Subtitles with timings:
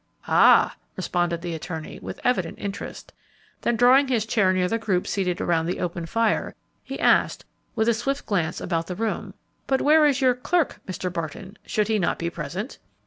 [0.27, 3.13] "Ah h!" responded the attorney with evident interest;
[3.61, 7.87] then drawing his chair near the group seated about the open fire, he asked, with
[7.87, 9.35] a swift glance about the room,
[9.67, 11.13] "But where is your 'clerk,' Mr.
[11.13, 11.55] Barton?
[11.67, 12.79] Should he not be present?"